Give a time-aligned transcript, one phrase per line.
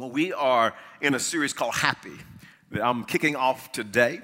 [0.00, 0.72] Well, we are
[1.02, 2.16] in a series called Happy
[2.70, 4.22] that I'm kicking off today,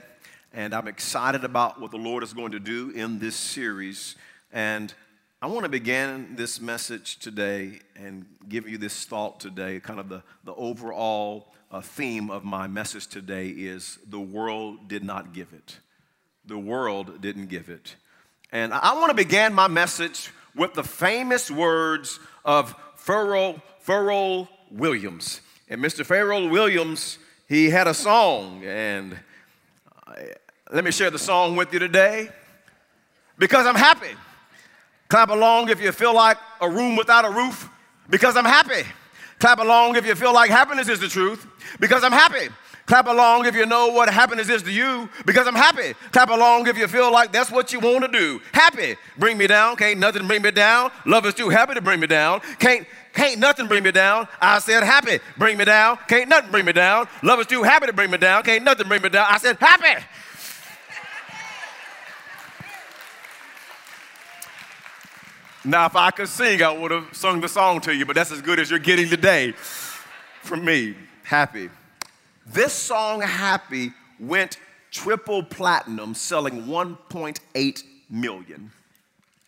[0.55, 4.17] and I'm excited about what the Lord is going to do in this series.
[4.51, 4.95] And
[5.43, 9.79] I want to begin this message today and give you this thought today.
[9.81, 15.05] Kind of the, the overall uh, theme of my message today is the world did
[15.05, 15.79] not give it.
[16.47, 17.97] The world didn't give it.
[18.51, 25.43] And I want to begin my message with the famous words of Pharrell, Pharrell Williams.
[25.69, 26.07] And Mr.
[26.07, 29.19] Pharrell Williams, he had a song, and
[30.07, 30.35] I,
[30.73, 32.29] let me share the song with you today.
[33.37, 34.15] Because I'm happy.
[35.09, 37.69] Clap along if you feel like a room without a roof.
[38.09, 38.87] Because I'm happy.
[39.41, 41.47] Clap along if you feel like happiness is the truth.
[41.81, 42.49] Because I'm happy.
[42.87, 45.95] Clap along if you know what happiness is to you, because I'm happy.
[46.13, 48.41] Clap along if you feel like that's what you want to do.
[48.53, 48.97] Happy.
[49.19, 49.75] Bring me down.
[49.75, 50.93] Can't nothing bring me down.
[51.05, 52.41] Love is too happy to bring me down.
[52.61, 54.29] Can't can't nothing bring me down.
[54.41, 55.19] I said happy.
[55.39, 55.99] Bring me down.
[56.07, 57.09] Can't nothing bring me down.
[57.23, 58.43] Love is too happy to bring me down.
[58.43, 59.27] Can't nothing bring me down.
[59.29, 60.05] I said happy.
[65.65, 68.31] Now, if I could sing, I would have sung the song to you, but that's
[68.31, 69.53] as good as you're getting today
[70.43, 70.95] from me.
[71.25, 71.71] Happy.
[72.47, 74.59] This song, Happy, went
[74.93, 78.71] triple platinum, selling 1.8 million.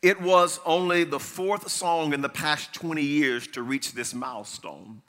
[0.02, 5.02] It was only the fourth song in the past 20 years to reach this milestone.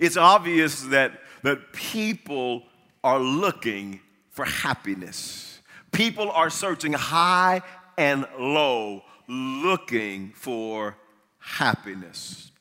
[0.00, 2.62] It's obvious that, that people
[3.02, 5.60] are looking for happiness.
[5.92, 7.60] People are searching high
[7.98, 10.96] and low, looking for
[11.38, 12.52] happiness.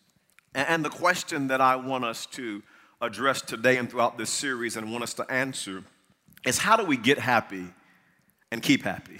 [0.53, 2.61] And the question that I want us to
[3.03, 5.83] address today and throughout this series and want us to answer
[6.45, 7.65] is how do we get happy
[8.49, 9.19] and keep happy?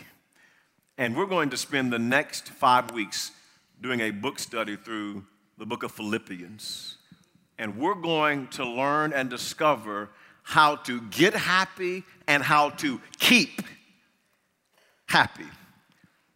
[0.98, 3.31] And we're going to spend the next five weeks
[3.81, 5.26] doing a book study through
[5.58, 6.95] the book of Philippians.
[7.58, 10.09] And we're going to learn and discover
[10.44, 13.61] how to get happy and how to keep
[15.08, 15.45] happy.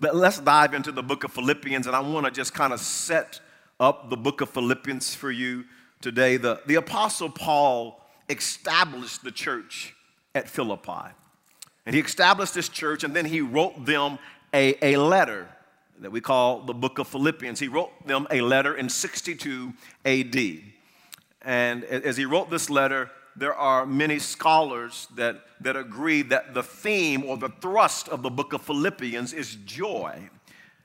[0.01, 2.79] But let's dive into the book of Philippians, and I want to just kind of
[2.79, 3.39] set
[3.79, 5.63] up the book of Philippians for you
[6.01, 9.95] today, the, the Apostle Paul established the church
[10.35, 11.13] at Philippi.
[11.85, 14.19] And he established this church, and then he wrote them
[14.53, 15.47] a, a letter
[15.99, 17.59] that we call the book of Philippians.
[17.59, 19.73] He wrote them a letter in 62
[20.05, 20.35] AD.
[21.41, 26.63] And as he wrote this letter, there are many scholars that, that agree that the
[26.63, 30.29] theme or the thrust of the book of Philippians is joy.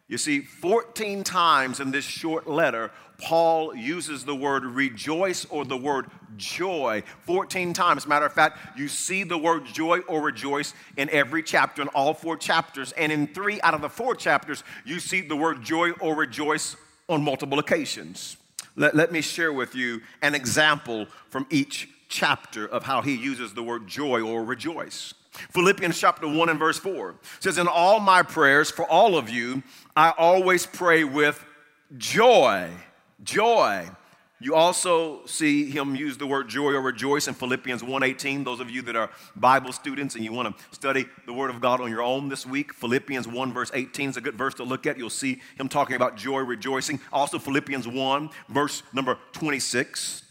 [0.08, 5.76] You see, 14 times in this short letter, Paul uses the word rejoice or the
[5.76, 8.06] word joy 14 times.
[8.06, 12.14] Matter of fact, you see the word joy or rejoice in every chapter, in all
[12.14, 12.92] four chapters.
[12.92, 16.76] And in three out of the four chapters, you see the word joy or rejoice
[17.08, 18.36] on multiple occasions.
[18.74, 23.54] Let, let me share with you an example from each chapter of how he uses
[23.54, 25.14] the word joy or rejoice.
[25.50, 29.62] Philippians chapter 1 and verse 4 says, In all my prayers for all of you,
[29.96, 31.42] I always pray with
[31.96, 32.70] joy.
[33.22, 33.88] Joy.
[34.42, 38.42] You also see him use the word joy or rejoice in Philippians 1:18.
[38.42, 41.60] Those of you that are Bible students and you want to study the word of
[41.60, 44.64] God on your own this week, Philippians 1 verse 18 is a good verse to
[44.64, 44.98] look at.
[44.98, 46.98] You'll see him talking about joy, rejoicing.
[47.12, 50.24] Also Philippians 1 verse number 26.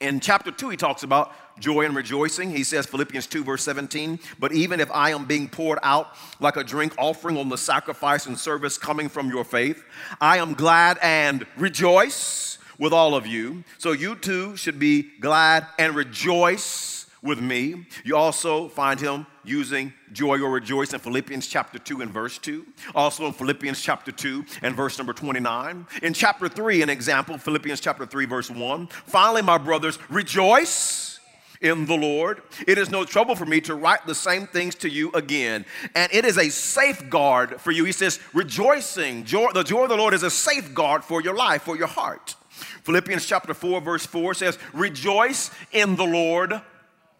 [0.00, 2.50] In chapter 2 he talks about joy and rejoicing.
[2.50, 6.08] He says, Philippians 2, verse 17, but even if I am being poured out
[6.40, 9.84] like a drink offering on the sacrifice and service coming from your faith,
[10.20, 13.62] I am glad and rejoice with all of you.
[13.78, 17.86] So you too should be glad and rejoice with me.
[18.04, 22.64] You also find him using joy or rejoice in Philippians chapter 2 and verse 2.
[22.94, 25.86] Also in Philippians chapter 2 and verse number 29.
[26.02, 28.86] In chapter 3, an example, Philippians chapter 3, verse 1.
[29.06, 31.18] Finally, my brothers, rejoice
[31.62, 32.42] in the Lord.
[32.68, 35.64] It is no trouble for me to write the same things to you again.
[35.94, 37.84] And it is a safeguard for you.
[37.84, 39.24] He says, rejoicing.
[39.24, 42.36] Joy, the joy of the Lord is a safeguard for your life, for your heart.
[42.82, 46.60] Philippians chapter 4, verse 4 says, Rejoice in the Lord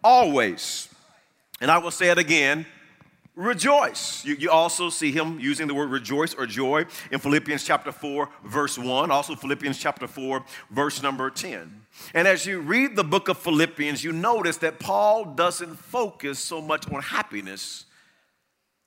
[0.05, 0.87] always.
[1.59, 2.65] And I will say it again
[3.35, 4.23] rejoice.
[4.23, 8.29] You, you, also see him using the word rejoice or joy in Philippians chapter 4,
[8.45, 11.81] verse 1, also Philippians chapter 4, verse number 10.
[12.13, 16.61] And as you read the book of Philippians, you notice that Paul doesn't focus so
[16.61, 17.85] much on happiness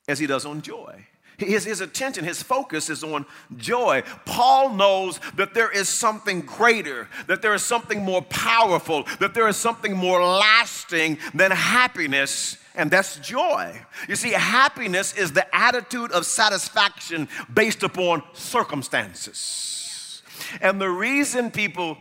[0.06, 1.06] as he does on joy.
[1.38, 3.25] His, his attention, his focus is on
[3.56, 4.02] joy.
[4.25, 9.46] Paul knows that there is something greater, that there is something more powerful, that there
[9.46, 13.76] is something more lasting than happiness and that's joy.
[14.08, 20.23] You see, happiness is the attitude of satisfaction based upon circumstances.
[20.61, 21.99] And the reason people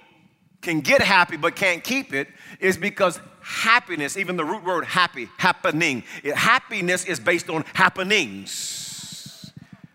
[0.62, 2.28] can get happy but can't keep it
[2.60, 6.04] is because happiness, even the root word happy, happening,
[6.36, 8.87] happiness is based on happenings,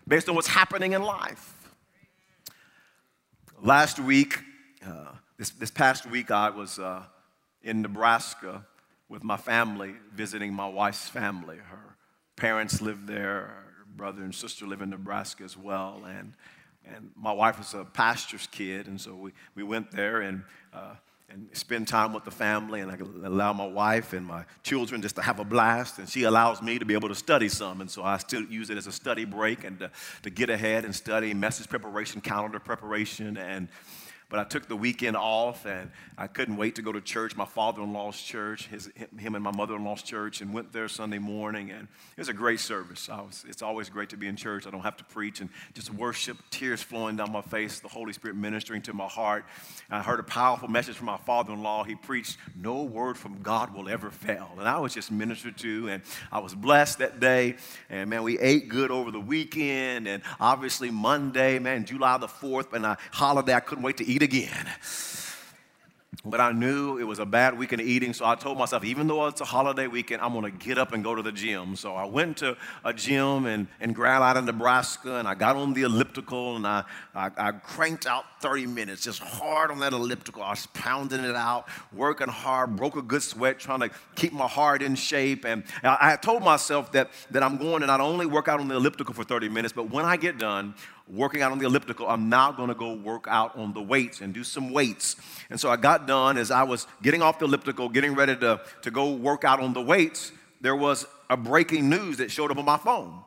[0.07, 1.53] based on what's happening in life.
[3.61, 4.39] Last week,
[4.85, 7.03] uh, this, this past week, I was uh,
[7.61, 8.65] in Nebraska
[9.09, 11.57] with my family, visiting my wife's family.
[11.57, 11.95] Her
[12.35, 16.03] parents live there, her brother and sister live in Nebraska as well.
[16.05, 16.33] And
[16.85, 20.95] and my wife was a pastor's kid, and so we, we went there and, uh,
[21.33, 25.15] and spend time with the family, and I allow my wife and my children just
[25.15, 27.89] to have a blast, and she allows me to be able to study some, and
[27.89, 29.89] so I still use it as a study break and to,
[30.21, 33.67] to get ahead and study message preparation, calendar preparation, and
[34.33, 37.45] but I took the weekend off and I couldn't wait to go to church, my
[37.45, 40.87] father in law's church, his, him and my mother in law's church, and went there
[40.87, 41.69] Sunday morning.
[41.69, 41.87] And
[42.17, 43.09] it was a great service.
[43.09, 44.65] Was, it's always great to be in church.
[44.65, 48.11] I don't have to preach and just worship, tears flowing down my face, the Holy
[48.11, 49.45] Spirit ministering to my heart.
[49.91, 51.83] I heard a powerful message from my father in law.
[51.83, 54.49] He preached, No word from God will ever fail.
[54.57, 56.01] And I was just ministered to, and
[56.31, 57.57] I was blessed that day.
[57.87, 60.07] And man, we ate good over the weekend.
[60.07, 64.22] And obviously, Monday, man, July the 4th, and a holiday, I couldn't wait to eat
[64.23, 64.67] again.
[66.25, 69.07] But I knew it was a bad weekend of eating, so I told myself, even
[69.07, 71.75] though it's a holiday weekend, I'm gonna get up and go to the gym.
[71.75, 72.55] So I went to
[72.85, 76.83] a gym in, in Grand Island, Nebraska, and I got on the elliptical and I,
[77.13, 80.43] I, I cranked out 30 minutes, just hard on that elliptical.
[80.43, 84.47] I was pounding it out, working hard, broke a good sweat, trying to keep my
[84.47, 85.45] heart in shape.
[85.45, 88.75] And I, told myself that, that I'm going to not only work out on the
[88.75, 90.75] elliptical for 30 minutes, but when I get done,
[91.07, 94.33] working out on the elliptical, I'm now gonna go work out on the weights and
[94.33, 95.15] do some weights.
[95.49, 98.59] And so I got done as I was getting off the elliptical, getting ready to,
[98.81, 102.57] to go work out on the weights, there was a breaking news that showed up
[102.57, 103.21] on my phone.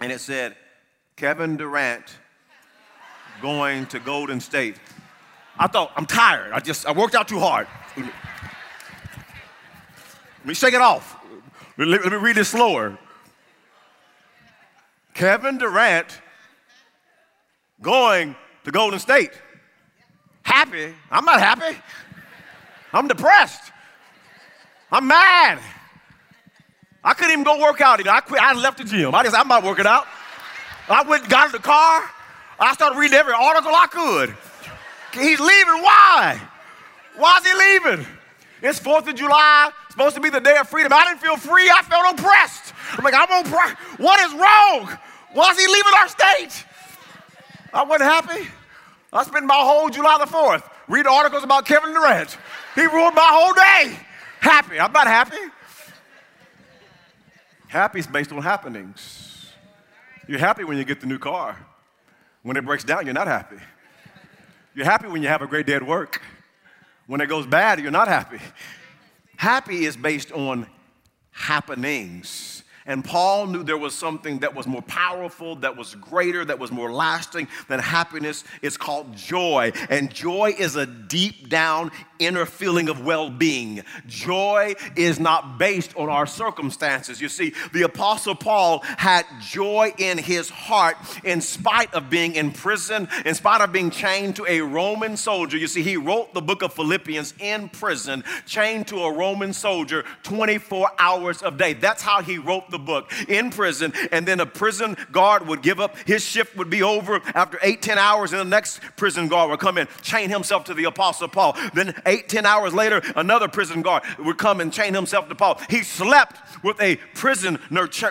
[0.00, 0.56] And it said,
[1.16, 2.16] Kevin Durant
[3.40, 4.76] going to Golden State.
[5.58, 6.52] I thought, I'm tired.
[6.52, 7.66] I just, I worked out too hard.
[7.96, 8.10] Let
[10.44, 11.16] me shake it off.
[11.78, 12.98] Let me, read it slower.
[15.14, 16.20] Kevin Durant
[17.80, 19.30] going to Golden State.
[20.42, 20.92] Happy?
[21.10, 21.78] I'm not happy.
[22.92, 23.72] I'm depressed.
[24.90, 25.58] I'm mad.
[27.02, 28.06] I couldn't even go work out.
[28.06, 28.40] I quit.
[28.40, 29.14] I left the gym.
[29.14, 30.06] I just, I'm not working out.
[30.88, 32.02] I went, got in the car.
[32.58, 34.34] I started reading every article I could.
[35.12, 35.82] He's leaving.
[35.82, 36.40] Why?
[37.16, 38.06] Why is he leaving?
[38.62, 40.92] It's 4th of July, supposed to be the day of freedom.
[40.92, 41.70] I didn't feel free.
[41.70, 42.72] I felt oppressed.
[42.92, 43.76] I'm like, I'm oppressed.
[44.00, 44.98] What is wrong?
[45.32, 46.64] Why is he leaving our state?
[47.72, 48.48] I wasn't happy.
[49.12, 52.36] I spent my whole July the 4th reading articles about Kevin Durant.
[52.74, 53.98] He ruined my whole day.
[54.40, 54.80] Happy.
[54.80, 55.36] I'm not happy.
[57.68, 59.52] Happy is based on happenings.
[60.26, 61.56] You're happy when you get the new car.
[62.44, 63.56] When it breaks down, you're not happy.
[64.74, 66.20] You're happy when you have a great day at work.
[67.06, 68.38] When it goes bad, you're not happy.
[69.36, 70.66] Happy is based on
[71.30, 72.62] happenings.
[72.84, 76.70] And Paul knew there was something that was more powerful, that was greater, that was
[76.70, 78.44] more lasting than happiness.
[78.60, 79.72] It's called joy.
[79.88, 83.82] And joy is a deep down inner feeling of well being.
[84.06, 87.20] Joy is not based on our circumstances.
[87.20, 92.50] You see, the Apostle Paul had joy in his heart in spite of being in
[92.50, 95.56] prison, in spite of being chained to a Roman soldier.
[95.56, 100.04] You see, he wrote the book of Philippians in prison, chained to a Roman soldier
[100.22, 101.72] 24 hours a day.
[101.74, 105.80] That's how he wrote the book in prison, and then a prison guard would give
[105.80, 105.96] up.
[106.06, 109.60] His shift would be over after eight, 10 hours, and the next prison guard would
[109.60, 111.56] come in, chain himself to the Apostle Paul.
[111.72, 115.60] Then eight, 10 hours later, another prison guard would come and chain himself to Paul.
[115.68, 117.58] He slept with a prisoner,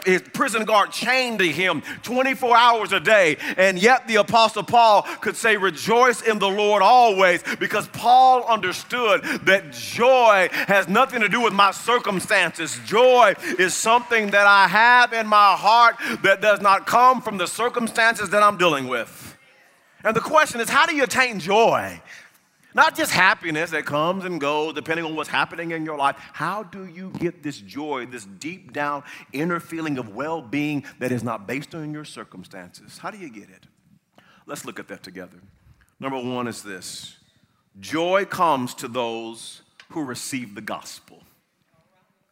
[0.06, 5.04] his prison guard chained to him 24 hours a day, and yet the Apostle Paul
[5.22, 11.30] could say, Rejoice in the Lord always, because Paul understood that joy has nothing to
[11.30, 12.80] do with my circumstances.
[12.86, 17.48] Joy is something that I have in my heart that does not come from the
[17.48, 19.38] circumstances that I'm dealing with.
[20.04, 22.02] And the question is, how do you attain joy?
[22.76, 26.16] Not just happiness that comes and goes depending on what's happening in your life.
[26.34, 31.12] How do you get this joy, this deep down inner feeling of well being that
[31.12, 32.98] is not based on your circumstances?
[32.98, 33.68] How do you get it?
[34.46, 35.38] Let's look at that together.
[36.00, 37.18] Number one is this
[37.80, 41.24] joy comes to those who receive the gospel.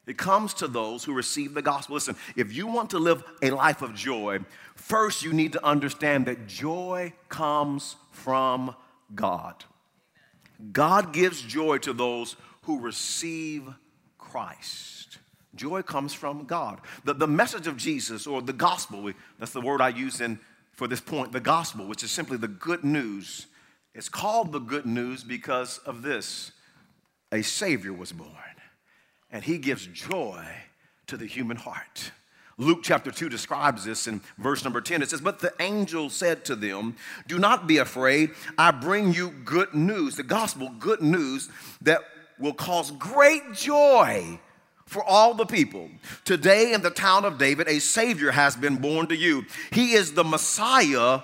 [0.08, 1.94] It comes to those who receive the gospel.
[1.94, 4.40] Listen, if you want to live a life of joy,
[4.76, 8.76] first you need to understand that joy comes from
[9.14, 9.64] God.
[10.72, 13.68] God gives joy to those who receive
[14.18, 15.18] Christ.
[15.56, 16.80] Joy comes from God.
[17.04, 20.40] The, the message of Jesus, or the gospel, that's the word I use in,
[20.72, 23.48] for this point, the gospel, which is simply the good news,
[23.94, 26.52] It's called the good news because of this
[27.34, 28.30] a Savior was born,
[29.30, 30.46] and He gives joy
[31.08, 32.12] to the human heart.
[32.62, 35.02] Luke chapter 2 describes this in verse number 10.
[35.02, 36.96] It says, But the angel said to them,
[37.28, 38.32] Do not be afraid.
[38.56, 41.50] I bring you good news, the gospel, good news
[41.82, 42.02] that
[42.38, 44.40] will cause great joy
[44.86, 45.90] for all the people.
[46.24, 49.46] Today in the town of David, a Savior has been born to you.
[49.72, 51.22] He is the Messiah,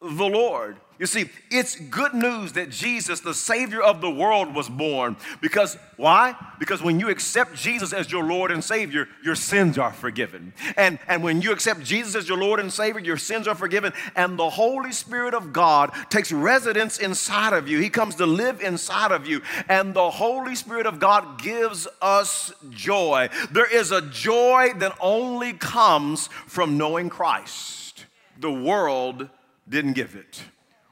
[0.00, 0.78] the Lord.
[0.98, 5.16] You see, it's good news that Jesus, the Savior of the world, was born.
[5.40, 6.36] Because why?
[6.60, 10.52] Because when you accept Jesus as your Lord and Savior, your sins are forgiven.
[10.76, 13.92] And, and when you accept Jesus as your Lord and Savior, your sins are forgiven.
[14.14, 17.80] And the Holy Spirit of God takes residence inside of you.
[17.80, 19.42] He comes to live inside of you.
[19.68, 23.30] And the Holy Spirit of God gives us joy.
[23.50, 28.04] There is a joy that only comes from knowing Christ.
[28.38, 29.28] The world
[29.68, 30.42] didn't give it.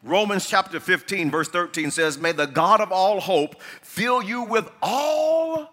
[0.02, 4.68] Romans chapter 15, verse 13 says, May the God of all hope fill you with
[4.82, 5.72] all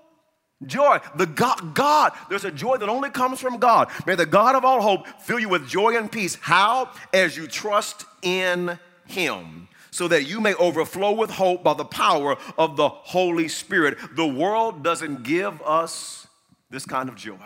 [0.65, 0.99] joy.
[1.15, 3.89] The God, God, there's a joy that only comes from God.
[4.05, 6.35] May the God of all hope fill you with joy and peace.
[6.41, 6.91] How?
[7.11, 12.37] As you trust in Him, so that you may overflow with hope by the power
[12.57, 13.97] of the Holy Spirit.
[14.15, 16.27] The world doesn't give us
[16.69, 17.37] this kind of joy.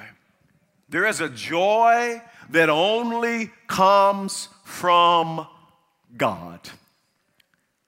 [0.89, 5.47] There is a joy that only comes from
[6.17, 6.59] God.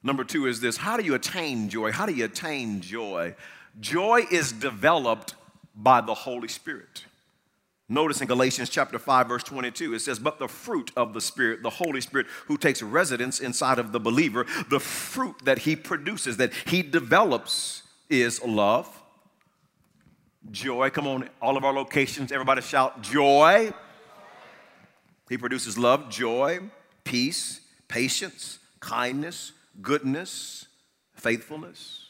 [0.03, 1.91] Number two is this how do you attain joy?
[1.91, 3.35] How do you attain joy?
[3.79, 5.35] Joy is developed
[5.75, 7.05] by the Holy Spirit.
[7.87, 11.61] Notice in Galatians chapter 5, verse 22, it says, But the fruit of the Spirit,
[11.61, 16.37] the Holy Spirit who takes residence inside of the believer, the fruit that he produces,
[16.37, 18.87] that he develops, is love,
[20.51, 20.89] joy.
[20.89, 23.71] Come on, all of our locations, everybody shout, joy.
[25.29, 26.59] He produces love, joy,
[27.03, 29.51] peace, patience, kindness,
[29.81, 30.67] goodness,
[31.13, 32.05] faithfulness.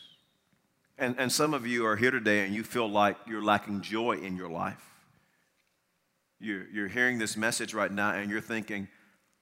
[0.98, 4.14] And, and some of you are here today and you feel like you're lacking joy
[4.18, 4.82] in your life.
[6.40, 8.88] You're, you're hearing this message right now and you're thinking,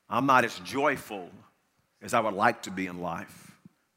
[0.09, 1.29] I'm not as joyful
[2.01, 3.51] as I would like to be in life.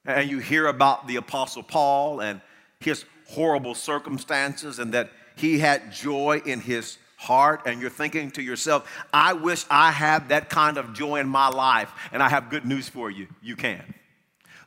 [0.05, 2.41] And you hear about the Apostle Paul and
[2.81, 8.43] his horrible circumstances and that he had joy in his heart and you're thinking to
[8.43, 11.93] yourself, I wish I had that kind of joy in my life.
[12.13, 13.95] And I have good news for you you can.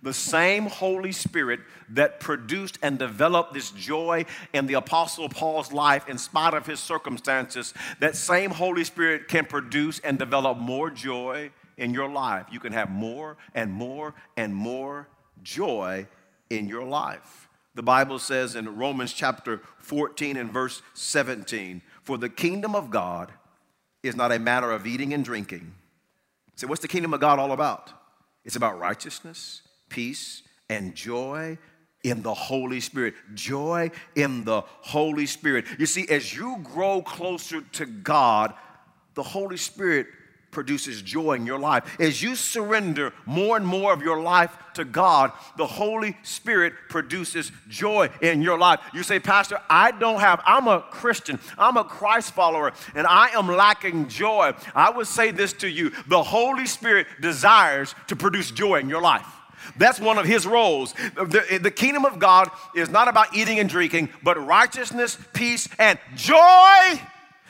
[0.01, 6.07] The same Holy Spirit that produced and developed this joy in the Apostle Paul's life
[6.07, 11.51] in spite of his circumstances, that same Holy Spirit can produce and develop more joy
[11.77, 12.45] in your life.
[12.49, 15.09] You can have more and more and more
[15.43, 16.07] joy
[16.49, 17.49] in your life.
[17.75, 23.31] The Bible says in Romans chapter 14 and verse 17, for the kingdom of God
[24.01, 25.75] is not a matter of eating and drinking.
[26.55, 27.91] So, what's the kingdom of God all about?
[28.43, 31.59] It's about righteousness, peace, and joy
[32.03, 33.13] in the Holy Spirit.
[33.35, 35.65] Joy in the Holy Spirit.
[35.77, 38.55] You see, as you grow closer to God,
[39.13, 40.07] the Holy Spirit
[40.51, 41.99] produces joy in your life.
[41.99, 47.51] As you surrender more and more of your life to God, the Holy Spirit produces
[47.67, 48.79] joy in your life.
[48.93, 53.29] You say, Pastor, I don't have, I'm a Christian, I'm a Christ follower, and I
[53.29, 54.53] am lacking joy.
[54.73, 59.01] I would say this to you the Holy Spirit desires to produce joy in your
[59.01, 59.25] life.
[59.77, 60.93] That's one of his roles.
[60.93, 65.99] The, the, kingdom of God is not about eating and drinking, but righteousness, peace, and
[66.15, 66.99] joy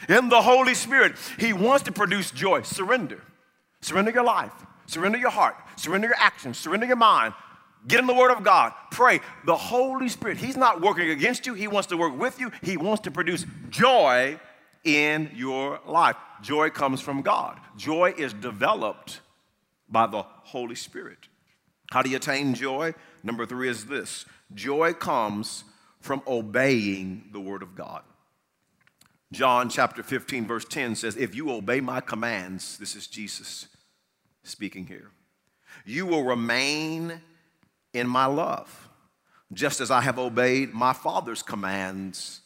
[0.08, 1.16] in the Holy Spirit.
[1.38, 2.62] He wants to produce joy.
[2.62, 3.22] Surrender.
[3.82, 4.54] Surrender your life.
[4.86, 5.56] Surrender your heart.
[5.76, 6.58] Surrender your actions.
[6.58, 7.34] Surrender your mind.
[7.88, 8.74] Get in the Word of God.
[8.92, 9.22] Pray.
[9.46, 11.54] The Holy Spirit, He's not working against you.
[11.54, 12.52] He wants to work with you.
[12.62, 14.40] He wants to produce joy
[14.84, 16.16] in your life.
[16.42, 17.60] Joy comes from God.
[17.78, 19.22] Joy is developed
[19.90, 21.28] by the Holy Spirit.
[21.92, 22.94] How do you attain joy?
[23.24, 25.64] Number three is this joy comes
[26.02, 28.04] from obeying the Word of God.
[29.32, 33.68] John chapter 15, verse 10 says, If you obey my commands, this is Jesus
[34.44, 35.12] speaking here,
[35.86, 37.22] you will remain
[37.94, 38.90] in my love,
[39.54, 42.42] just as I have obeyed my Father's commands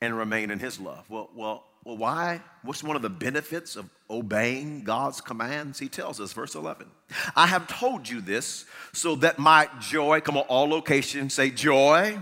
[0.00, 1.10] and remain in his love.
[1.10, 2.40] Well, well, well, why?
[2.62, 5.78] What's one of the benefits of obeying God's commands?
[5.78, 6.86] He tells us, verse 11,
[7.34, 12.18] I have told you this so that my joy, come on, all locations, say joy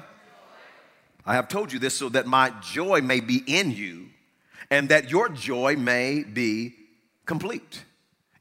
[1.27, 4.07] I have told you this so that my joy may be in you
[4.71, 6.75] and that your joy may be
[7.25, 7.83] complete.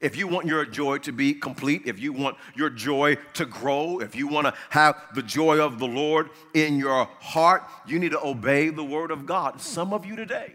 [0.00, 3.98] If you want your joy to be complete, if you want your joy to grow,
[3.98, 8.12] if you want to have the joy of the Lord in your heart, you need
[8.12, 9.60] to obey the word of God.
[9.60, 10.54] Some of you today,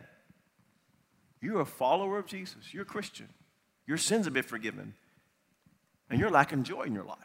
[1.41, 3.27] you're a follower of Jesus, you're a Christian,
[3.87, 4.93] your sins have been forgiven,
[6.09, 7.17] and you're lacking joy in your life.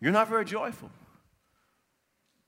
[0.00, 0.90] you're not very joyful.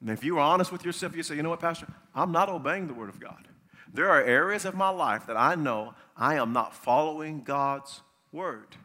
[0.00, 1.86] And if you are honest with yourself, you say, you know what, Pastor?
[2.14, 3.48] I'm not obeying the Word of God.
[3.92, 8.76] There are areas of my life that I know I am not following God's Word.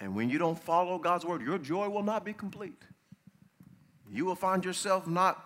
[0.00, 2.82] And when you don't follow God's Word, your joy will not be complete.
[4.10, 5.44] You will find yourself not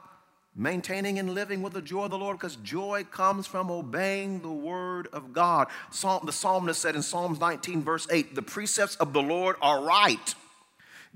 [0.57, 4.53] maintaining and living with the joy of the Lord because joy comes from obeying the
[4.53, 5.67] word of God.
[5.91, 9.83] Psalm, the psalmist said in Psalms 19, verse 8, the precepts of the Lord are
[9.83, 10.35] right,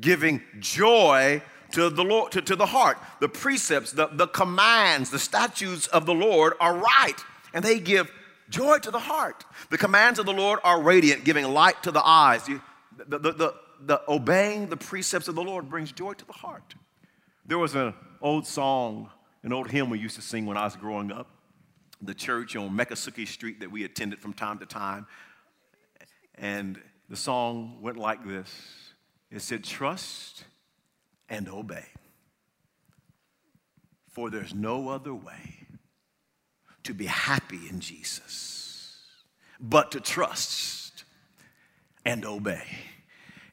[0.01, 1.41] giving joy
[1.73, 2.99] to the Lord, to, to the heart.
[3.21, 7.17] The precepts, the, the commands, the statutes of the Lord are right,
[7.53, 8.11] and they give
[8.49, 9.45] joy to the heart.
[9.71, 12.49] The commands of the Lord are radiant, giving light to the eyes.
[12.49, 12.63] You,
[12.97, 16.75] the, the, the, the obeying the precepts of the Lord brings joy to the heart.
[17.47, 19.11] There was an old song
[19.43, 21.29] an old hymn we used to sing when I was growing up.
[22.03, 25.07] The church on Miccosukee Street that we attended from time to time.
[26.37, 28.51] And the song went like this
[29.31, 30.45] it said, Trust
[31.29, 31.87] and obey.
[34.09, 35.67] For there's no other way
[36.85, 38.97] to be happy in Jesus
[39.61, 41.05] but to trust
[42.05, 42.63] and obey.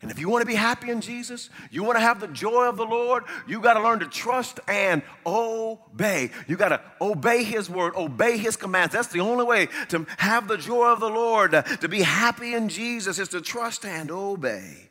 [0.01, 2.69] And if you want to be happy in Jesus, you want to have the joy
[2.69, 6.29] of the Lord, you got to learn to trust and obey.
[6.47, 8.93] You got to obey His word, obey His commands.
[8.93, 11.51] That's the only way to have the joy of the Lord,
[11.81, 14.89] to be happy in Jesus, is to trust and obey.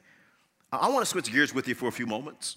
[0.72, 2.56] I want to switch gears with you for a few moments.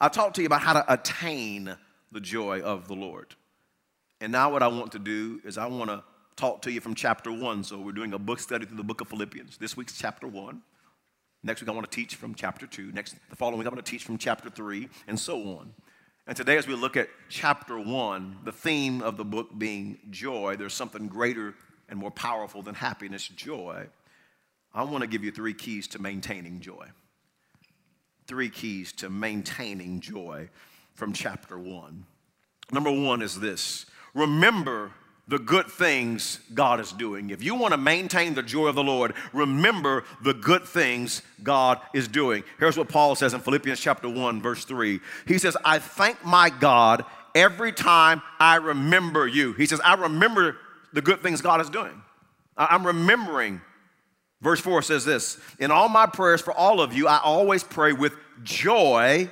[0.00, 1.76] I'll talk to you about how to attain
[2.12, 3.34] the joy of the Lord.
[4.20, 6.02] And now, what I want to do is, I want to
[6.36, 7.64] talk to you from chapter one.
[7.64, 9.58] So, we're doing a book study through the book of Philippians.
[9.58, 10.62] This week's chapter one.
[11.42, 12.90] Next week, I want to teach from chapter 2.
[12.92, 15.72] Next, the following week, I'm going to teach from chapter 3, and so on.
[16.26, 20.56] And today, as we look at chapter 1, the theme of the book being joy,
[20.58, 21.54] there's something greater
[21.88, 23.86] and more powerful than happiness, joy.
[24.74, 26.88] I want to give you three keys to maintaining joy.
[28.26, 30.48] Three keys to maintaining joy
[30.94, 32.04] from chapter 1.
[32.72, 34.90] Number one is this remember
[35.28, 37.30] the good things God is doing.
[37.30, 41.80] If you want to maintain the joy of the Lord, remember the good things God
[41.94, 42.44] is doing.
[42.58, 45.00] Here's what Paul says in Philippians chapter 1 verse 3.
[45.26, 50.58] He says, "I thank my God every time I remember you." He says, "I remember
[50.92, 52.02] the good things God is doing.
[52.56, 53.60] I'm remembering."
[54.40, 57.92] Verse 4 says this, "In all my prayers for all of you, I always pray
[57.92, 59.30] with joy."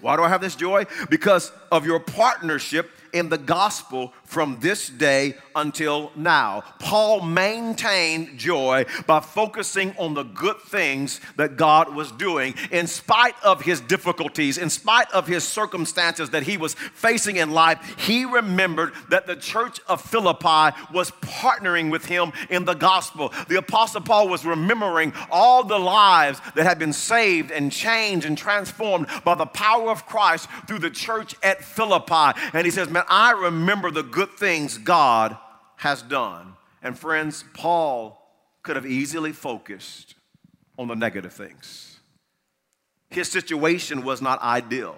[0.00, 0.86] Why do I have this joy?
[1.08, 6.62] Because of your partnership in the gospel from this day until now.
[6.80, 13.36] Paul maintained joy by focusing on the good things that God was doing in spite
[13.42, 17.94] of his difficulties, in spite of his circumstances that he was facing in life.
[17.98, 23.32] He remembered that the church of Philippi was partnering with him in the gospel.
[23.48, 28.36] The apostle Paul was remembering all the lives that had been saved and changed and
[28.36, 32.38] transformed by the power of Christ through the church at Philippi.
[32.52, 35.36] And he says, Man, I remember the good things God
[35.76, 36.54] has done.
[36.82, 38.20] And friends, Paul
[38.62, 40.14] could have easily focused
[40.78, 41.98] on the negative things.
[43.10, 44.96] His situation was not ideal.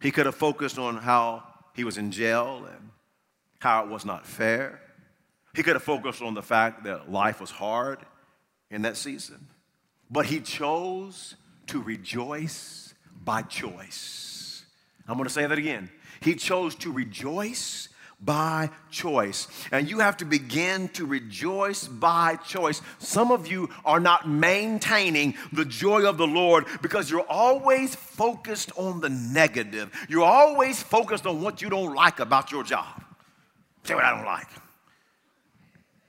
[0.00, 1.42] He could have focused on how
[1.74, 2.90] he was in jail and
[3.58, 4.80] how it was not fair.
[5.54, 7.98] He could have focused on the fact that life was hard
[8.70, 9.48] in that season.
[10.10, 11.34] But he chose
[11.66, 14.64] to rejoice by choice.
[15.06, 15.90] I'm going to say that again.
[16.20, 17.88] He chose to rejoice
[18.20, 19.46] by choice.
[19.70, 22.82] And you have to begin to rejoice by choice.
[22.98, 28.72] Some of you are not maintaining the joy of the Lord because you're always focused
[28.76, 29.92] on the negative.
[30.08, 33.04] You're always focused on what you don't like about your job.
[33.84, 34.48] Say what I don't like.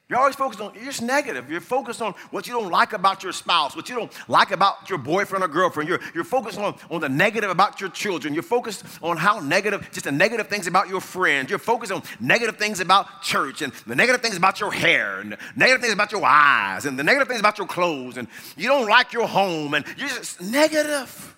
[0.10, 1.52] You're always focused on, you're just negative.
[1.52, 4.90] You're focused on what you don't like about your spouse, what you don't like about
[4.90, 5.88] your boyfriend or girlfriend.
[5.88, 8.34] You're, you're focused on, on the negative about your children.
[8.34, 11.52] You're focused on how negative, just the negative things about your friends.
[11.52, 15.38] You're focused on negative things about church and the negative things about your hair and
[15.56, 18.18] negative things about your eyes and the negative things about your clothes.
[18.18, 21.38] And you don't like your home and you're just negative.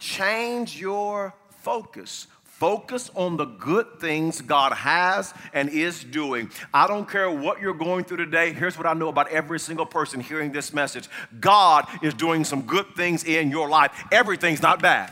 [0.00, 2.26] Change your focus.
[2.60, 6.50] Focus on the good things God has and is doing.
[6.74, 8.52] I don't care what you're going through today.
[8.52, 11.08] Here's what I know about every single person hearing this message
[11.40, 14.04] God is doing some good things in your life.
[14.12, 15.10] Everything's not bad.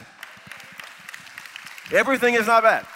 [1.91, 2.87] Everything is not bad.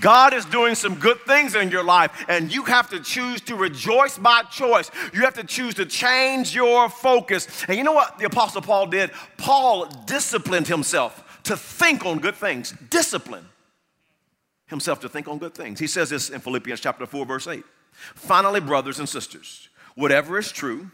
[0.00, 3.56] God is doing some good things in your life, and you have to choose to
[3.56, 4.88] rejoice by choice.
[5.12, 7.48] You have to choose to change your focus.
[7.66, 9.10] And you know what the Apostle Paul did?
[9.36, 12.72] Paul disciplined himself to think on good things.
[12.88, 13.46] Discipline
[14.70, 15.78] himself to think on good things.
[15.78, 17.62] He says this in Philippians chapter 4, verse 8.
[17.92, 20.90] Finally, brothers and sisters, whatever is true,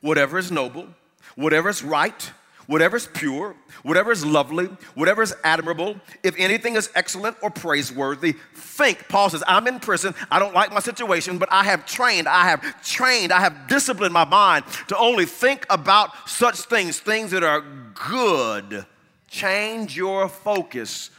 [0.00, 0.88] whatever is noble,
[1.36, 2.32] whatever is right,
[2.66, 8.34] whatever is pure, whatever is lovely, whatever is admirable, if anything is excellent or praiseworthy,
[8.54, 9.08] think.
[9.08, 10.14] Paul says, I'm in prison.
[10.30, 14.12] I don't like my situation, but I have trained, I have trained, I have disciplined
[14.12, 17.62] my mind to only think about such things, things that are
[18.08, 18.86] good.
[19.28, 21.10] Change your focus.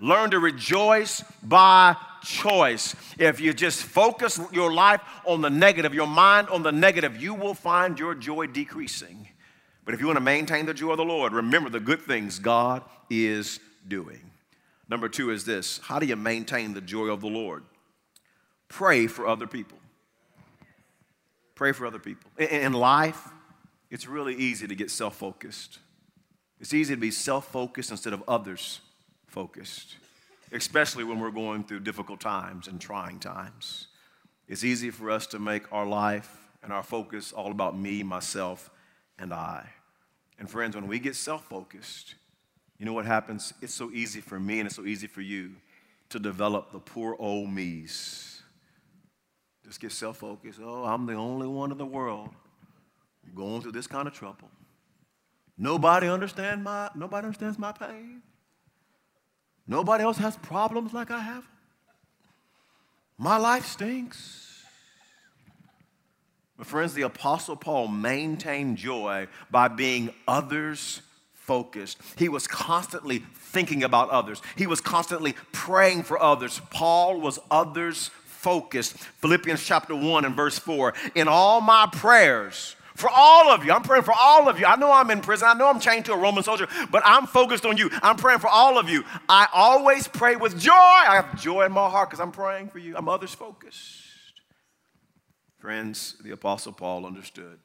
[0.00, 2.96] Learn to rejoice by choice.
[3.18, 7.34] If you just focus your life on the negative, your mind on the negative, you
[7.34, 9.28] will find your joy decreasing.
[9.84, 12.38] But if you want to maintain the joy of the Lord, remember the good things
[12.38, 14.30] God is doing.
[14.88, 17.64] Number two is this how do you maintain the joy of the Lord?
[18.68, 19.78] Pray for other people.
[21.54, 22.30] Pray for other people.
[22.38, 23.28] In life,
[23.90, 25.78] it's really easy to get self focused.
[26.58, 28.80] It's easy to be self focused instead of others
[29.34, 29.96] focused,
[30.52, 33.88] especially when we're going through difficult times and trying times.
[34.46, 38.70] It's easy for us to make our life and our focus all about me, myself,
[39.18, 39.68] and I.
[40.38, 42.14] And friends, when we get self focused,
[42.78, 43.52] you know what happens?
[43.60, 45.50] It's so easy for me and it's so easy for you
[46.10, 48.40] to develop the poor old me's.
[49.64, 50.60] Just get self focused.
[50.62, 52.30] Oh, I'm the only one in the world
[53.34, 54.48] going through this kind of trouble.
[55.58, 58.22] Nobody understands my nobody understands my pain.
[59.66, 61.44] Nobody else has problems like I have.
[63.16, 64.64] My life stinks.
[66.56, 71.98] But, friends, the Apostle Paul maintained joy by being others focused.
[72.16, 76.60] He was constantly thinking about others, he was constantly praying for others.
[76.70, 78.96] Paul was others focused.
[78.98, 83.72] Philippians chapter 1 and verse 4 In all my prayers, for all of you.
[83.72, 84.66] I'm praying for all of you.
[84.66, 85.48] I know I'm in prison.
[85.48, 87.90] I know I'm chained to a Roman soldier, but I'm focused on you.
[88.02, 89.04] I'm praying for all of you.
[89.28, 90.72] I always pray with joy.
[90.72, 92.96] I have joy in my heart because I'm praying for you.
[92.96, 94.02] I'm others focused.
[95.58, 97.58] Friends, the Apostle Paul understood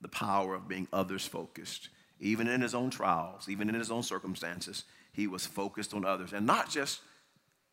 [0.00, 1.88] the power of being others focused.
[2.20, 6.32] Even in his own trials, even in his own circumstances, he was focused on others.
[6.32, 7.00] And not just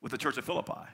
[0.01, 0.89] with the church of Philippi.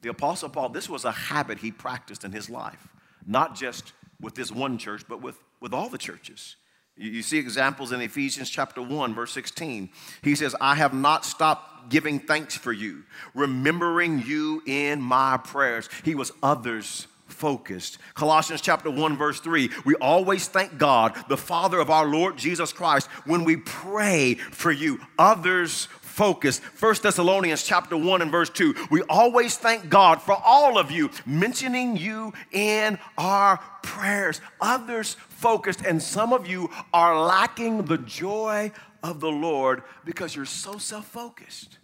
[0.00, 2.88] The Apostle Paul, this was a habit he practiced in his life,
[3.26, 6.56] not just with this one church, but with, with all the churches.
[6.96, 9.90] You, you see examples in Ephesians chapter 1, verse 16.
[10.22, 13.04] He says, I have not stopped giving thanks for you,
[13.34, 15.88] remembering you in my prayers.
[16.04, 17.98] He was others focused.
[18.14, 22.72] Colossians chapter 1 verse 3, we always thank God, the Father of our Lord Jesus
[22.72, 24.98] Christ, when we pray for you.
[25.18, 26.64] Others focused.
[26.64, 31.10] 1 Thessalonians chapter 1 and verse 2, we always thank God for all of you,
[31.24, 34.40] mentioning you in our prayers.
[34.60, 38.72] Others focused, and some of you are lacking the joy
[39.04, 41.78] of the Lord because you're so self-focused.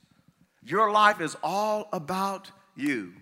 [0.64, 3.12] Your life is all about you.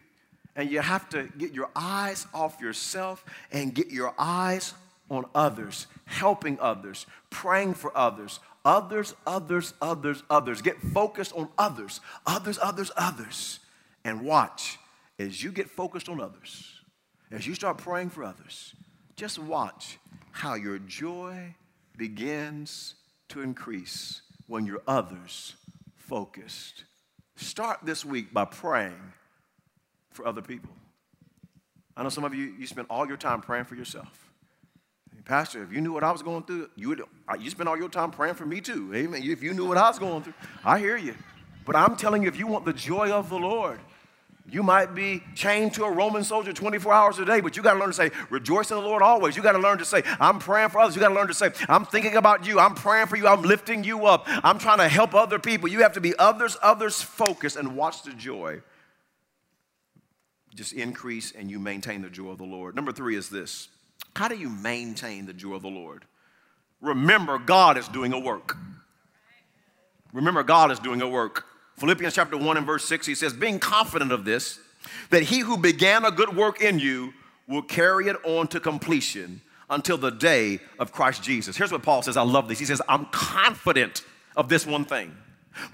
[0.57, 3.23] And you have to get your eyes off yourself
[3.53, 4.73] and get your eyes
[5.11, 10.63] on others, helping others, praying for others, others, others, others, others.
[10.63, 13.61] Get focused on others, others, others, others.
[14.05, 14.79] And watch
[15.19, 16.81] as you get focused on others,
[17.31, 18.75] as you start praying for others,
[19.17, 19.99] just watch
[20.33, 21.55] how your joy
[21.97, 22.95] begins
[23.29, 25.55] to increase when you're others
[25.97, 26.85] focused.
[27.37, 29.13] Start this week by praying
[30.11, 30.71] for other people.
[31.97, 34.32] I know some of you, you spend all your time praying for yourself.
[35.25, 37.03] Pastor, if you knew what I was going through, you would
[37.39, 38.93] you spend all your time praying for me too.
[38.95, 39.23] Amen.
[39.23, 41.15] If you knew what I was going through, I hear you.
[41.65, 43.79] But I'm telling you, if you want the joy of the Lord,
[44.51, 47.75] you might be chained to a Roman soldier 24 hours a day, but you got
[47.75, 49.37] to learn to say, rejoice in the Lord always.
[49.37, 50.97] You got to learn to say, I'm praying for others.
[50.97, 52.59] You got to learn to say, I'm thinking about you.
[52.59, 53.29] I'm praying for you.
[53.29, 54.25] I'm lifting you up.
[54.27, 55.69] I'm trying to help other people.
[55.69, 58.63] You have to be others, others focused and watch the joy
[60.55, 62.75] just increase and you maintain the joy of the Lord.
[62.75, 63.69] Number three is this
[64.15, 66.05] how do you maintain the joy of the Lord?
[66.81, 68.57] Remember, God is doing a work.
[70.13, 71.47] Remember, God is doing a work.
[71.79, 74.59] Philippians chapter 1 and verse 6, he says, Being confident of this,
[75.11, 77.15] that he who began a good work in you
[77.49, 81.57] will carry it on to completion until the day of Christ Jesus.
[81.57, 82.17] Here's what Paul says.
[82.17, 82.59] I love this.
[82.59, 84.05] He says, I'm confident
[84.37, 85.17] of this one thing.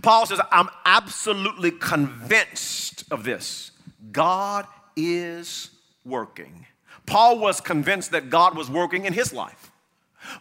[0.03, 3.73] Paul says, I'm absolutely convinced of this.
[4.13, 5.71] God is
[6.05, 6.67] working.
[7.07, 9.71] Paul was convinced that God was working in his life.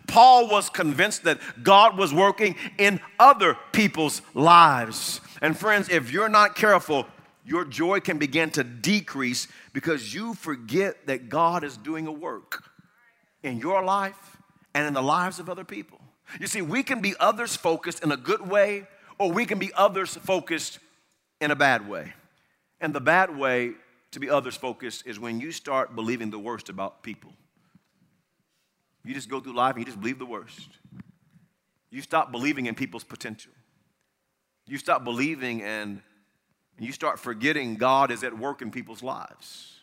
[0.07, 5.21] Paul was convinced that God was working in other people's lives.
[5.41, 7.05] And friends, if you're not careful,
[7.45, 12.63] your joy can begin to decrease because you forget that God is doing a work
[13.43, 14.38] in your life
[14.73, 15.99] and in the lives of other people.
[16.39, 19.71] You see, we can be others focused in a good way, or we can be
[19.73, 20.79] others focused
[21.39, 22.13] in a bad way.
[22.81, 23.73] And the bad way
[24.12, 27.34] to be others focused is when you start believing the worst about people.
[29.04, 30.70] You just go through life and you just believe the worst.
[31.89, 33.52] you stop believing in people's potential.
[34.65, 36.02] You stop believing and
[36.78, 39.74] you start forgetting God is at work in people's lives.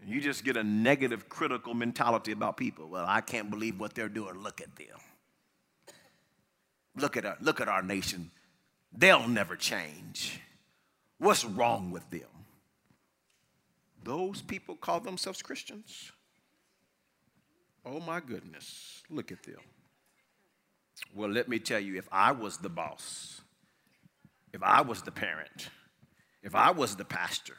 [0.00, 2.88] And you just get a negative, critical mentality about people.
[2.88, 4.42] Well, I can't believe what they're doing.
[4.42, 4.98] Look at them.
[6.96, 8.30] Look at our, look at our nation.
[8.92, 10.40] They'll never change.
[11.18, 12.35] What's wrong with them?
[14.06, 16.12] Those people call themselves Christians.
[17.84, 19.58] Oh my goodness, look at them.
[21.12, 23.40] Well, let me tell you if I was the boss,
[24.52, 25.70] if I was the parent,
[26.44, 27.56] if I was the pastor,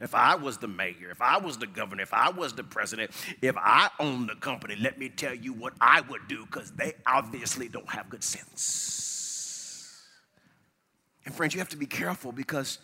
[0.00, 3.12] if I was the mayor, if I was the governor, if I was the president,
[3.40, 6.94] if I owned the company, let me tell you what I would do because they
[7.06, 10.02] obviously don't have good sense.
[11.24, 12.78] And friends, you have to be careful because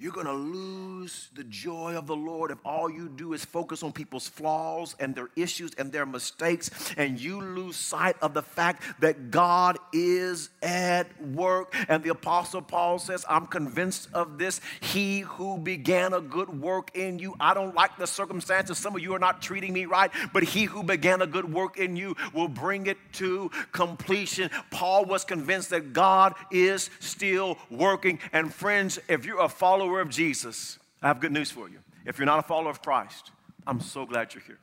[0.00, 3.82] you're going to lose the joy of the Lord if all you do is focus
[3.82, 8.42] on people's flaws and their issues and their mistakes, and you lose sight of the
[8.42, 11.74] fact that God is at work.
[11.88, 14.62] And the Apostle Paul says, I'm convinced of this.
[14.80, 18.78] He who began a good work in you, I don't like the circumstances.
[18.78, 21.76] Some of you are not treating me right, but he who began a good work
[21.76, 24.50] in you will bring it to completion.
[24.70, 28.18] Paul was convinced that God is still working.
[28.32, 31.78] And friends, if you're a follower, follower of Jesus, I have good news for you.
[32.06, 33.32] If you're not a follower of Christ,
[33.66, 34.60] I'm so glad you're here.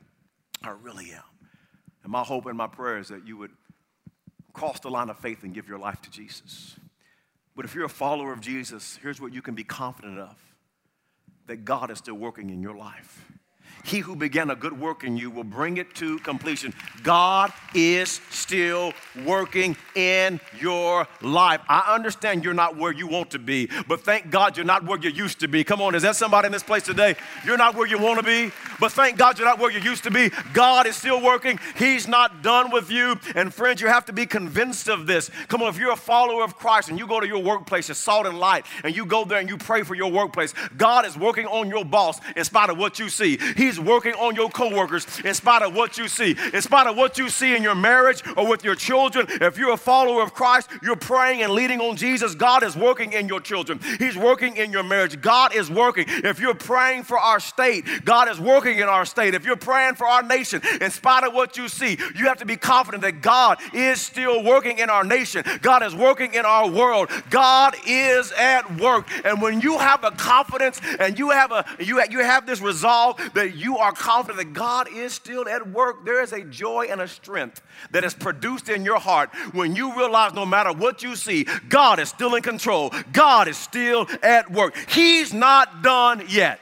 [0.62, 1.22] I really am.
[2.02, 3.50] And my hope and my prayer is that you would
[4.54, 6.76] cross the line of faith and give your life to Jesus.
[7.54, 10.34] But if you're a follower of Jesus, here's what you can be confident of
[11.46, 13.30] that God is still working in your life.
[13.84, 16.74] He who began a good work in you will bring it to completion.
[17.02, 18.92] God is still
[19.24, 21.60] working in your life.
[21.68, 24.98] I understand you're not where you want to be, but thank God you're not where
[24.98, 25.64] you used to be.
[25.64, 27.16] Come on, is that somebody in this place today?
[27.44, 30.04] You're not where you want to be, but thank God you're not where you used
[30.04, 30.30] to be.
[30.52, 31.58] God is still working.
[31.76, 33.18] He's not done with you.
[33.34, 35.30] And friends, you have to be convinced of this.
[35.48, 37.98] Come on, if you're a follower of Christ and you go to your workplace, it's
[37.98, 41.16] salt and light, and you go there and you pray for your workplace, God is
[41.16, 43.38] working on your boss in spite of what you see.
[43.68, 47.18] He's working on your coworkers in spite of what you see, in spite of what
[47.18, 49.26] you see in your marriage or with your children.
[49.28, 52.34] If you're a follower of Christ, you're praying and leading on Jesus.
[52.34, 53.78] God is working in your children.
[53.98, 55.20] He's working in your marriage.
[55.20, 56.06] God is working.
[56.08, 59.34] If you're praying for our state, God is working in our state.
[59.34, 62.46] If you're praying for our nation, in spite of what you see, you have to
[62.46, 65.44] be confident that God is still working in our nation.
[65.60, 67.10] God is working in our world.
[67.28, 69.06] God is at work.
[69.26, 73.18] And when you have a confidence and you have a you you have this resolve
[73.34, 77.00] that you are confident that God is still at work, there is a joy and
[77.00, 81.16] a strength that is produced in your heart when you realize no matter what you
[81.16, 82.92] see, God is still in control.
[83.12, 84.76] God is still at work.
[84.88, 86.60] He's not done yet.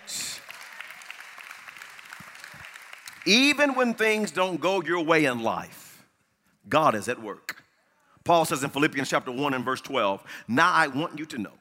[3.27, 6.05] Even when things don't go your way in life,
[6.69, 7.63] God is at work.
[8.25, 11.53] Paul says in Philippians chapter 1 and verse 12, Now I want you to know,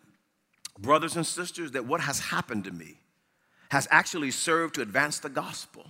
[0.79, 2.99] brothers and sisters, that what has happened to me
[3.75, 5.85] has actually served to advance the gospel.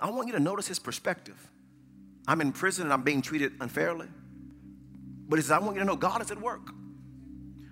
[0.00, 1.36] I want you to notice his perspective.
[2.26, 4.08] I'm in prison and I'm being treated unfairly.
[5.28, 6.72] But he says, I want you to know God is at work.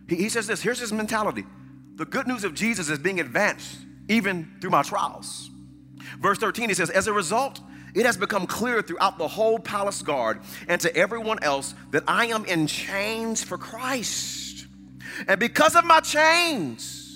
[0.09, 1.46] He, he says this here's his mentality
[1.96, 5.51] the good news of Jesus is being advanced even through my trials.
[6.20, 7.61] Verse 13, he says, As a result,
[7.92, 12.27] it has become clear throughout the whole palace guard and to everyone else that I
[12.27, 14.68] am in chains for Christ.
[15.27, 17.08] And because of my chains,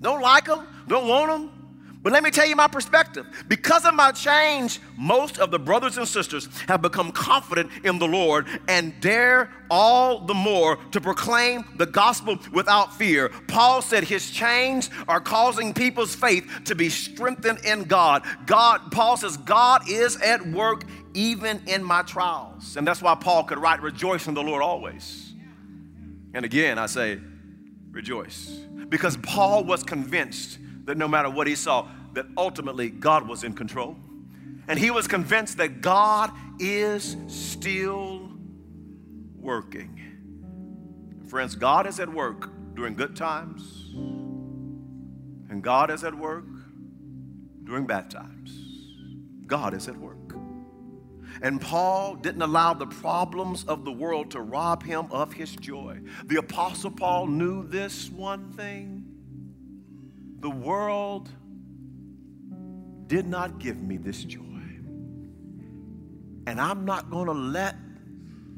[0.00, 1.58] don't like them, don't want them.
[2.00, 3.26] But let me tell you my perspective.
[3.48, 8.06] Because of my change, most of the brothers and sisters have become confident in the
[8.06, 13.30] Lord and dare all the more to proclaim the gospel without fear.
[13.48, 18.24] Paul said his chains are causing people's faith to be strengthened in God.
[18.46, 20.84] God, Paul says, God is at work
[21.14, 22.76] even in my trials.
[22.76, 25.32] And that's why Paul could write, Rejoice in the Lord always.
[26.32, 27.18] And again, I say,
[27.90, 28.48] Rejoice
[28.88, 33.52] because Paul was convinced that no matter what he saw, that ultimately God was in
[33.54, 33.96] control.
[34.66, 38.30] And he was convinced that God is still
[39.36, 40.00] working.
[41.28, 43.90] Friends, God is at work during good times,
[45.50, 46.46] and God is at work
[47.64, 48.50] during bad times.
[49.46, 50.16] God is at work.
[51.42, 56.00] And Paul didn't allow the problems of the world to rob him of his joy.
[56.26, 59.04] The Apostle Paul knew this one thing
[60.40, 61.28] the world
[63.08, 64.42] did not give me this joy.
[66.46, 67.76] And I'm not going to let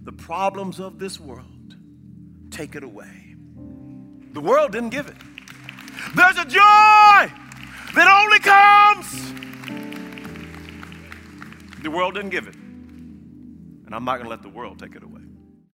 [0.05, 1.77] the problems of this world
[2.51, 3.37] take it away.
[4.33, 5.17] The world didn't give it.
[6.15, 7.33] There's a joy
[7.95, 9.33] that only comes.
[11.83, 12.55] The world didn't give it.
[13.91, 15.20] And I'm not going to let the world take it away.